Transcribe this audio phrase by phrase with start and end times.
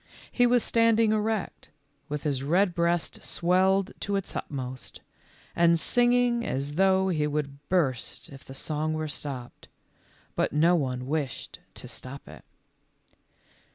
[0.31, 1.69] He was standing erect,
[2.09, 5.01] with his red breast swelled to its utmost,
[5.55, 9.67] and sinaino' as though he would burst if the sons* were stopped;
[10.35, 12.43] but no one wished to stop it.